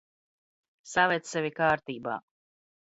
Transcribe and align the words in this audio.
Saved 0.93 1.31
sevi 1.33 1.55
k?rt?b?! 1.61 2.19